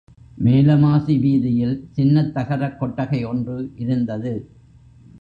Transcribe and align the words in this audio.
மேல 0.37 0.77
மாசி 0.77 1.17
வீதியில் 1.17 1.87
சின்னத் 1.91 2.33
தகரக் 2.33 2.79
கொட்டகை 2.79 3.23
ஒன்று 3.25 3.71
இருந்தது. 3.75 4.33